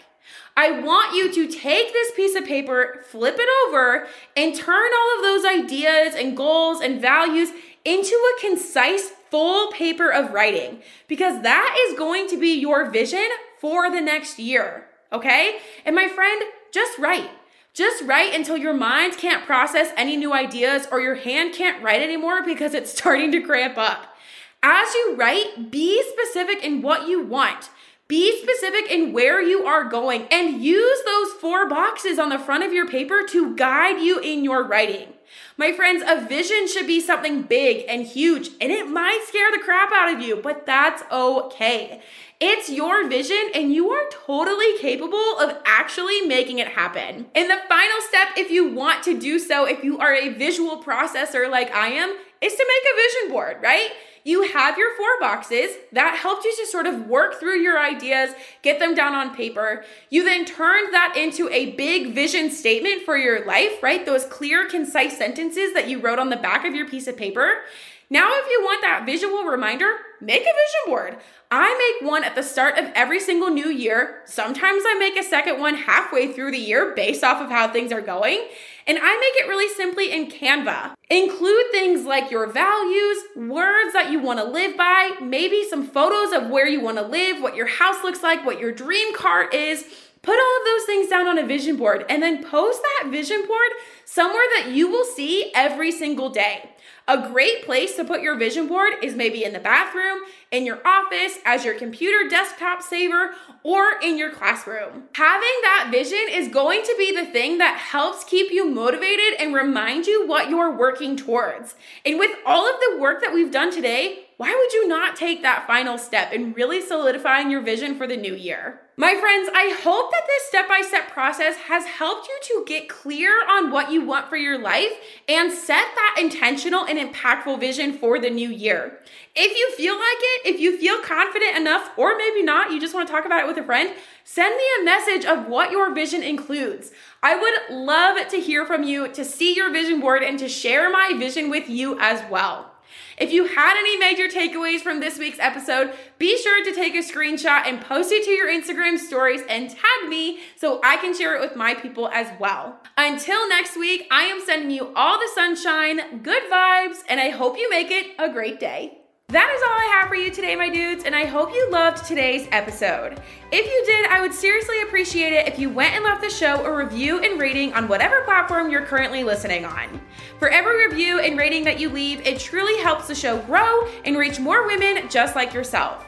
I 0.55 0.71
want 0.79 1.15
you 1.15 1.31
to 1.33 1.47
take 1.47 1.93
this 1.93 2.11
piece 2.15 2.35
of 2.35 2.45
paper, 2.45 3.03
flip 3.09 3.35
it 3.37 3.49
over, 3.67 4.07
and 4.35 4.55
turn 4.55 4.89
all 4.99 5.17
of 5.17 5.23
those 5.23 5.45
ideas 5.45 6.15
and 6.15 6.35
goals 6.35 6.81
and 6.81 6.99
values 7.01 7.49
into 7.85 8.15
a 8.15 8.41
concise, 8.41 9.11
full 9.29 9.71
paper 9.71 10.09
of 10.09 10.31
writing 10.31 10.81
because 11.07 11.43
that 11.43 11.77
is 11.87 11.97
going 11.97 12.29
to 12.29 12.39
be 12.39 12.53
your 12.53 12.89
vision 12.89 13.27
for 13.59 13.91
the 13.91 14.01
next 14.01 14.39
year. 14.39 14.85
Okay? 15.11 15.57
And 15.85 15.95
my 15.95 16.07
friend, 16.07 16.41
just 16.71 16.97
write. 16.97 17.29
Just 17.77 18.03
write 18.05 18.33
until 18.33 18.57
your 18.57 18.73
mind 18.73 19.17
can't 19.17 19.45
process 19.45 19.91
any 19.95 20.17
new 20.17 20.33
ideas 20.33 20.87
or 20.91 20.99
your 20.99 21.13
hand 21.13 21.53
can't 21.53 21.83
write 21.83 22.01
anymore 22.01 22.41
because 22.43 22.73
it's 22.73 22.91
starting 22.91 23.31
to 23.33 23.39
cramp 23.39 23.77
up. 23.77 24.17
As 24.63 24.91
you 24.95 25.15
write, 25.15 25.69
be 25.69 26.03
specific 26.11 26.63
in 26.63 26.81
what 26.81 27.07
you 27.07 27.21
want. 27.21 27.69
Be 28.07 28.41
specific 28.41 28.89
in 28.89 29.13
where 29.13 29.39
you 29.39 29.67
are 29.67 29.83
going 29.83 30.25
and 30.31 30.59
use 30.59 30.97
those 31.05 31.33
four 31.33 31.69
boxes 31.69 32.17
on 32.17 32.29
the 32.29 32.39
front 32.39 32.63
of 32.63 32.73
your 32.73 32.87
paper 32.87 33.21
to 33.29 33.55
guide 33.55 34.01
you 34.01 34.17
in 34.17 34.43
your 34.43 34.63
writing. 34.63 35.13
My 35.57 35.71
friends, 35.71 36.03
a 36.05 36.25
vision 36.25 36.67
should 36.67 36.87
be 36.87 36.99
something 36.99 37.43
big 37.43 37.85
and 37.87 38.05
huge, 38.05 38.49
and 38.61 38.71
it 38.71 38.87
might 38.87 39.25
scare 39.27 39.51
the 39.51 39.63
crap 39.63 39.91
out 39.91 40.13
of 40.13 40.21
you, 40.21 40.35
but 40.35 40.65
that's 40.65 41.03
okay. 41.11 42.01
It's 42.39 42.69
your 42.69 43.07
vision, 43.07 43.49
and 43.55 43.73
you 43.73 43.89
are 43.89 44.09
totally 44.11 44.77
capable 44.77 45.39
of 45.39 45.57
actually 45.65 46.21
making 46.21 46.59
it 46.59 46.67
happen. 46.67 47.25
And 47.33 47.49
the 47.49 47.57
final 47.67 48.01
step, 48.07 48.27
if 48.37 48.51
you 48.51 48.71
want 48.71 49.03
to 49.05 49.19
do 49.19 49.39
so, 49.39 49.65
if 49.65 49.83
you 49.83 49.97
are 49.97 50.13
a 50.13 50.29
visual 50.29 50.83
processor 50.83 51.49
like 51.49 51.71
I 51.71 51.87
am, 51.87 52.15
is 52.41 52.53
to 52.53 52.67
make 52.67 52.93
a 52.93 52.95
vision 52.95 53.33
board, 53.33 53.57
right? 53.63 53.89
You 54.27 54.41
have 54.41 54.77
your 54.77 54.93
four 54.97 55.07
boxes 55.21 55.77
that 55.93 56.17
helped 56.17 56.43
you 56.43 56.53
to 56.57 56.65
sort 56.65 56.85
of 56.85 57.07
work 57.07 57.39
through 57.39 57.61
your 57.61 57.79
ideas, 57.79 58.31
get 58.61 58.77
them 58.77 58.93
down 58.93 59.15
on 59.15 59.33
paper. 59.33 59.85
You 60.09 60.25
then 60.25 60.43
turned 60.43 60.93
that 60.93 61.15
into 61.15 61.47
a 61.47 61.71
big 61.77 62.13
vision 62.13 62.51
statement 62.51 63.03
for 63.03 63.15
your 63.15 63.45
life, 63.45 63.81
right? 63.81 64.05
Those 64.05 64.25
clear, 64.25 64.67
concise 64.67 65.17
sentences 65.17 65.73
that 65.75 65.87
you 65.87 66.01
wrote 66.01 66.19
on 66.19 66.29
the 66.29 66.35
back 66.35 66.65
of 66.65 66.75
your 66.75 66.89
piece 66.89 67.07
of 67.07 67.15
paper. 67.15 67.61
Now, 68.09 68.29
if 68.35 68.49
you 68.49 68.61
want 68.63 68.81
that 68.83 69.05
visual 69.05 69.43
reminder, 69.43 69.91
make 70.21 70.41
a 70.41 70.45
vision 70.45 70.85
board. 70.85 71.17
I 71.51 71.95
make 71.99 72.09
one 72.09 72.23
at 72.23 72.35
the 72.35 72.43
start 72.43 72.77
of 72.77 72.89
every 72.95 73.19
single 73.19 73.49
new 73.49 73.69
year. 73.69 74.21
Sometimes 74.25 74.83
I 74.87 74.95
make 74.97 75.17
a 75.17 75.23
second 75.23 75.59
one 75.59 75.75
halfway 75.75 76.31
through 76.31 76.51
the 76.51 76.57
year 76.57 76.93
based 76.95 77.23
off 77.23 77.41
of 77.41 77.49
how 77.49 77.67
things 77.67 77.91
are 77.91 78.01
going. 78.01 78.47
And 78.85 78.97
I 79.01 79.17
make 79.17 79.43
it 79.43 79.49
really 79.49 79.73
simply 79.75 80.13
in 80.13 80.31
Canva. 80.31 80.93
Include 81.09 81.71
things 81.71 82.05
like 82.05 82.31
your 82.31 82.47
values, 82.47 83.17
words 83.35 83.91
that 83.91 84.09
you 84.09 84.21
want 84.21 84.39
to 84.39 84.45
live 84.45 84.77
by, 84.77 85.11
maybe 85.21 85.67
some 85.69 85.85
photos 85.85 86.31
of 86.31 86.49
where 86.49 86.67
you 86.67 86.79
want 86.79 86.97
to 86.97 87.05
live, 87.05 87.41
what 87.41 87.57
your 87.57 87.67
house 87.67 88.03
looks 88.03 88.23
like, 88.23 88.45
what 88.45 88.59
your 88.59 88.71
dream 88.71 89.13
car 89.15 89.49
is. 89.49 89.83
Put 90.21 90.39
all 90.39 90.57
of 90.59 90.65
those 90.65 90.85
things 90.85 91.09
down 91.09 91.27
on 91.27 91.37
a 91.37 91.45
vision 91.45 91.75
board 91.75 92.05
and 92.09 92.23
then 92.23 92.43
post 92.43 92.81
that 92.81 93.11
vision 93.11 93.45
board 93.45 93.69
somewhere 94.05 94.43
that 94.57 94.71
you 94.71 94.89
will 94.89 95.05
see 95.05 95.51
every 95.53 95.91
single 95.91 96.29
day. 96.29 96.71
A 97.09 97.29
great 97.29 97.63
place 97.63 97.95
to 97.95 98.03
put 98.03 98.21
your 98.21 98.35
vision 98.35 98.67
board 98.67 98.91
is 99.01 99.15
maybe 99.15 99.45
in 99.45 99.53
the 99.53 99.59
bathroom, 99.59 100.23
in 100.51 100.65
your 100.65 100.85
office, 100.85 101.37
as 101.45 101.63
your 101.63 101.73
computer 101.73 102.27
desktop 102.29 102.81
saver, 102.81 103.31
or 103.63 103.93
in 104.03 104.17
your 104.17 104.29
classroom. 104.29 105.03
Having 105.13 105.57
that 105.61 105.87
vision 105.89 106.25
is 106.29 106.49
going 106.49 106.83
to 106.83 106.95
be 106.97 107.15
the 107.15 107.25
thing 107.25 107.59
that 107.59 107.77
helps 107.77 108.25
keep 108.25 108.51
you 108.51 108.69
motivated 108.69 109.39
and 109.39 109.55
remind 109.55 110.05
you 110.05 110.27
what 110.27 110.49
you're 110.49 110.75
working 110.75 111.15
towards. 111.15 111.75
And 112.05 112.19
with 112.19 112.31
all 112.45 112.67
of 112.67 112.77
the 112.81 112.99
work 112.99 113.21
that 113.21 113.33
we've 113.33 113.53
done 113.53 113.71
today, 113.71 114.25
why 114.35 114.53
would 114.53 114.73
you 114.73 114.85
not 114.89 115.15
take 115.15 115.41
that 115.43 115.65
final 115.65 115.97
step 115.97 116.33
in 116.33 116.51
really 116.51 116.81
solidifying 116.81 117.49
your 117.49 117.61
vision 117.61 117.97
for 117.97 118.05
the 118.05 118.17
new 118.17 118.35
year? 118.35 118.81
My 118.99 119.13
friends, 119.13 119.47
I 119.53 119.79
hope 119.83 120.09
that 120.09 120.23
this 120.25 120.47
step 120.47 120.67
by 120.67 120.81
step 120.81 121.11
process 121.11 121.55
has 121.67 121.85
helped 121.85 122.27
you 122.27 122.39
to 122.41 122.65
get 122.65 122.89
clear 122.89 123.29
on 123.47 123.69
what 123.69 123.91
you 123.91 124.03
want 124.03 124.27
for 124.27 124.37
your 124.37 124.57
life 124.57 124.91
and 125.29 125.51
set 125.53 125.85
that 125.93 126.15
intentional 126.19 126.83
and 126.83 126.97
impactful 126.97 127.59
vision 127.59 127.93
for 127.93 128.17
the 128.17 128.31
new 128.31 128.49
year. 128.49 128.97
If 129.35 129.55
you 129.55 129.71
feel 129.75 129.93
like 129.93 130.17
it, 130.19 130.55
if 130.55 130.59
you 130.59 130.79
feel 130.79 130.99
confident 131.03 131.55
enough, 131.55 131.91
or 131.95 132.17
maybe 132.17 132.41
not, 132.41 132.71
you 132.71 132.81
just 132.81 132.95
want 132.95 133.07
to 133.07 133.13
talk 133.13 133.27
about 133.27 133.43
it 133.43 133.47
with 133.47 133.59
a 133.59 133.63
friend, 133.63 133.93
send 134.23 134.57
me 134.57 134.63
a 134.81 134.85
message 134.85 135.25
of 135.25 135.47
what 135.47 135.69
your 135.69 135.93
vision 135.93 136.23
includes. 136.23 136.91
I 137.21 137.35
would 137.35 137.77
love 137.77 138.27
to 138.29 138.37
hear 138.37 138.65
from 138.65 138.81
you, 138.81 139.09
to 139.09 139.23
see 139.23 139.55
your 139.55 139.71
vision 139.71 139.99
board, 139.99 140.23
and 140.23 140.39
to 140.39 140.49
share 140.49 140.89
my 140.89 141.13
vision 141.19 141.51
with 141.51 141.69
you 141.69 141.99
as 141.99 142.27
well. 142.31 142.71
If 143.17 143.31
you 143.31 143.45
had 143.45 143.77
any 143.77 143.97
major 143.97 144.27
takeaways 144.27 144.81
from 144.81 144.99
this 144.99 145.17
week's 145.17 145.39
episode, 145.39 145.93
be 146.17 146.37
sure 146.37 146.63
to 146.63 146.73
take 146.73 146.95
a 146.95 146.99
screenshot 146.99 147.65
and 147.65 147.81
post 147.81 148.11
it 148.11 148.23
to 148.25 148.31
your 148.31 148.47
Instagram 148.47 148.97
stories 148.97 149.41
and 149.49 149.69
tag 149.69 150.09
me 150.09 150.39
so 150.55 150.79
I 150.83 150.97
can 150.97 151.17
share 151.17 151.35
it 151.35 151.41
with 151.41 151.55
my 151.55 151.73
people 151.73 152.09
as 152.09 152.27
well. 152.39 152.79
Until 152.97 153.47
next 153.49 153.77
week, 153.77 154.07
I 154.11 154.23
am 154.23 154.41
sending 154.45 154.71
you 154.71 154.93
all 154.95 155.19
the 155.19 155.29
sunshine, 155.33 156.21
good 156.21 156.43
vibes, 156.51 156.97
and 157.09 157.19
I 157.19 157.29
hope 157.29 157.57
you 157.57 157.69
make 157.69 157.91
it 157.91 158.07
a 158.19 158.31
great 158.31 158.59
day. 158.59 158.99
That 159.29 159.53
is 159.53 159.61
all 159.61 159.67
I 159.67 159.99
have 159.99 160.07
for 160.07 160.15
you 160.15 160.31
today, 160.31 160.55
my 160.55 160.69
dudes, 160.69 161.03
and 161.03 161.13
I 161.13 161.25
hope 161.25 161.51
you 161.51 161.69
loved 161.69 162.05
today's 162.05 162.47
episode. 162.53 163.21
If 163.51 163.65
you 163.65 163.83
did, 163.85 164.09
I 164.09 164.21
would 164.21 164.33
seriously 164.33 164.81
appreciate 164.83 165.33
it 165.33 165.49
if 165.49 165.59
you 165.59 165.69
went 165.69 165.95
and 165.95 166.05
left 166.05 166.21
the 166.21 166.29
show 166.29 166.63
a 166.63 166.73
review 166.73 167.19
and 167.19 167.37
rating 167.37 167.73
on 167.73 167.89
whatever 167.89 168.21
platform 168.21 168.71
you're 168.71 168.85
currently 168.85 169.25
listening 169.25 169.65
on. 169.65 169.99
For 170.39 170.47
every 170.47 170.87
review 170.87 171.19
and 171.19 171.37
rating 171.37 171.65
that 171.65 171.77
you 171.77 171.89
leave, 171.89 172.25
it 172.25 172.39
truly 172.39 172.81
helps 172.81 173.09
the 173.09 173.15
show 173.15 173.39
grow 173.39 173.89
and 174.05 174.17
reach 174.17 174.39
more 174.39 174.65
women 174.65 175.09
just 175.09 175.35
like 175.35 175.53
yourself. 175.53 176.06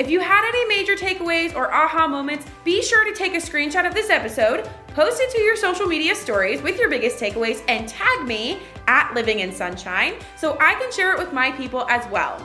If 0.00 0.08
you 0.08 0.18
had 0.18 0.48
any 0.48 0.64
major 0.64 0.96
takeaways 0.96 1.54
or 1.54 1.70
aha 1.74 2.06
moments, 2.08 2.46
be 2.64 2.80
sure 2.80 3.04
to 3.04 3.12
take 3.14 3.34
a 3.34 3.36
screenshot 3.36 3.86
of 3.86 3.92
this 3.92 4.08
episode, 4.08 4.66
post 4.94 5.20
it 5.20 5.30
to 5.32 5.42
your 5.42 5.56
social 5.56 5.84
media 5.84 6.14
stories 6.14 6.62
with 6.62 6.78
your 6.78 6.88
biggest 6.88 7.18
takeaways, 7.18 7.62
and 7.68 7.86
tag 7.86 8.26
me 8.26 8.60
at 8.86 9.12
Living 9.12 9.40
in 9.40 9.52
Sunshine 9.52 10.14
so 10.38 10.56
I 10.58 10.72
can 10.76 10.90
share 10.90 11.12
it 11.12 11.18
with 11.18 11.34
my 11.34 11.52
people 11.52 11.86
as 11.90 12.10
well. 12.10 12.40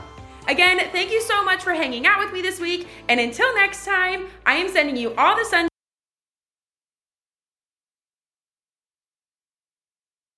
Again, 0.49 0.85
thank 0.91 1.13
you 1.13 1.21
so 1.21 1.45
much 1.45 1.63
for 1.63 1.73
hanging 1.73 2.05
out 2.05 2.19
with 2.19 2.33
me 2.33 2.41
this 2.41 2.59
week, 2.59 2.89
and 3.07 3.21
until 3.21 3.55
next 3.55 3.85
time, 3.85 4.27
I 4.45 4.55
am 4.55 4.67
sending 4.67 4.97
you 4.97 5.15
all 5.15 5.37
the 5.37 5.45
sun. 5.45 5.69